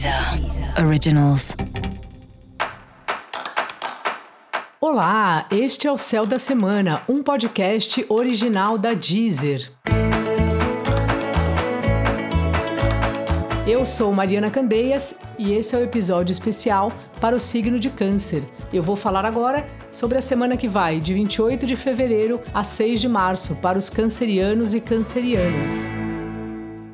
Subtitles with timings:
[0.00, 1.54] Deezer Originals.
[4.80, 9.70] Olá, este é o Céu da Semana, um podcast original da Deezer.
[13.66, 16.90] Eu sou Mariana Candeias e esse é o episódio especial
[17.20, 18.42] para o signo de Câncer.
[18.72, 23.02] Eu vou falar agora sobre a semana que vai, de 28 de fevereiro a 6
[23.02, 25.92] de março, para os cancerianos e cancerianas.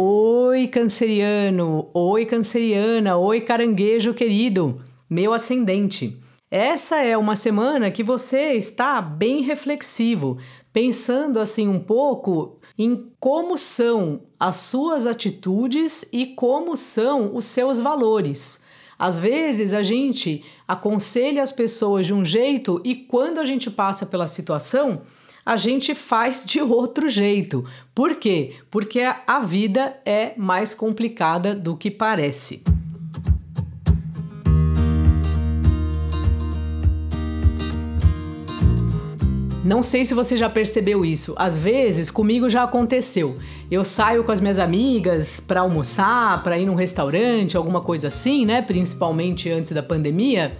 [0.00, 1.90] Oi, canceriano!
[1.92, 3.16] Oi, canceriana!
[3.16, 4.80] Oi, caranguejo querido!
[5.10, 6.22] Meu ascendente.
[6.48, 10.38] Essa é uma semana que você está bem reflexivo,
[10.72, 17.80] pensando assim um pouco em como são as suas atitudes e como são os seus
[17.80, 18.62] valores.
[18.96, 24.06] Às vezes a gente aconselha as pessoas de um jeito e quando a gente passa
[24.06, 25.02] pela situação,
[25.48, 27.64] a gente faz de outro jeito.
[27.94, 28.56] Por quê?
[28.70, 32.62] Porque a vida é mais complicada do que parece.
[39.64, 41.34] Não sei se você já percebeu isso.
[41.38, 43.38] Às vezes, comigo já aconteceu.
[43.70, 48.44] Eu saio com as minhas amigas para almoçar, para ir num restaurante, alguma coisa assim,
[48.44, 48.60] né?
[48.60, 50.58] Principalmente antes da pandemia.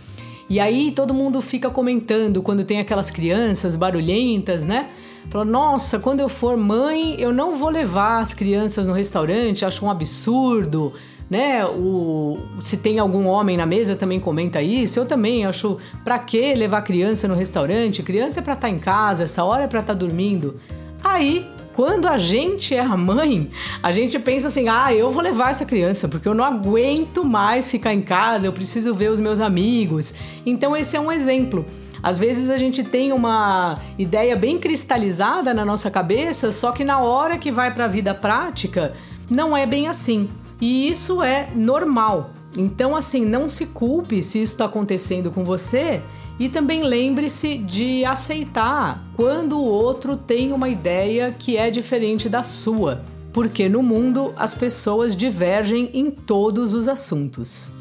[0.48, 4.88] E aí todo mundo fica comentando quando tem aquelas crianças barulhentas, né?
[5.28, 9.84] Fala, nossa, quando eu for mãe, eu não vou levar as crianças no restaurante, acho
[9.84, 10.94] um absurdo,
[11.28, 11.66] né?
[11.66, 14.98] O, se tem algum homem na mesa também comenta isso.
[14.98, 18.02] Eu também acho, pra que levar criança no restaurante?
[18.02, 20.58] Criança é pra estar tá em casa, essa hora é pra estar tá dormindo.
[21.05, 21.46] Aí
[21.78, 23.48] quando a gente é mãe,
[23.80, 27.70] a gente pensa assim: ah, eu vou levar essa criança porque eu não aguento mais
[27.70, 30.12] ficar em casa, eu preciso ver os meus amigos.
[30.44, 31.64] Então, esse é um exemplo.
[32.02, 36.98] Às vezes a gente tem uma ideia bem cristalizada na nossa cabeça, só que na
[36.98, 38.92] hora que vai para a vida prática,
[39.30, 40.28] não é bem assim.
[40.60, 42.32] E isso é normal.
[42.56, 46.02] Então, assim, não se culpe se isso está acontecendo com você
[46.39, 52.42] e também lembre-se de aceitar quando o outro tem uma ideia que é diferente da
[52.42, 53.02] sua,
[53.33, 57.73] porque no mundo as pessoas divergem em todos os assuntos.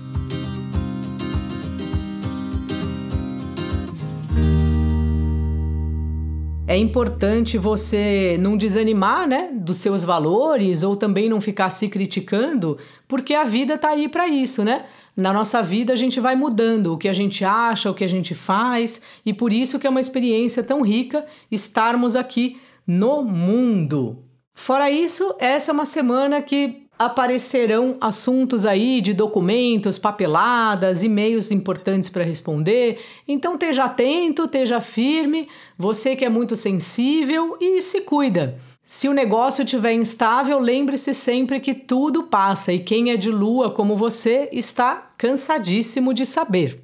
[6.69, 12.77] É importante você não desanimar, né, dos seus valores ou também não ficar se criticando,
[13.07, 14.85] porque a vida tá aí para isso, né?
[15.17, 18.07] Na nossa vida a gente vai mudando o que a gente acha, o que a
[18.07, 24.23] gente faz, e por isso que é uma experiência tão rica estarmos aqui no mundo.
[24.53, 32.09] Fora isso, essa é uma semana que aparecerão assuntos aí de documentos, papeladas, e-mails importantes
[32.09, 32.99] para responder.
[33.27, 38.59] Então esteja atento, esteja firme, você que é muito sensível e se cuida.
[38.83, 43.69] Se o negócio estiver instável, lembre-se sempre que tudo passa e quem é de lua
[43.69, 46.83] como você está cansadíssimo de saber.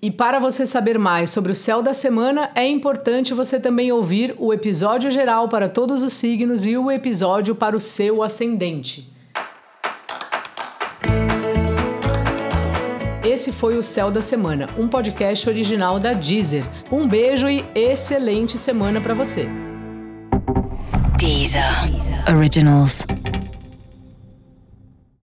[0.00, 4.34] E para você saber mais sobre o céu da semana, é importante você também ouvir
[4.38, 9.12] o episódio geral para todos os signos e o episódio para o seu ascendente.
[13.24, 16.64] Esse foi o Céu da Semana, um podcast original da Deezer.
[16.90, 19.48] Um beijo e excelente semana para você.
[21.18, 21.62] Deezer.
[22.34, 23.04] Originals.